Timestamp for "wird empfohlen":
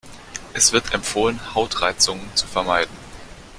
0.73-1.53